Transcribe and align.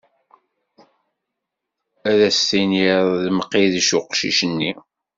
Ad 2.09 2.19
s-tiniḍ 2.37 3.07
d 3.23 3.25
Mqidec 3.37 3.89
uqcic-nni. 3.99 4.71